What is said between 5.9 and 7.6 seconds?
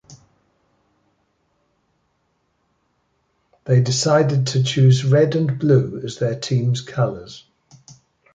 as their team's colours.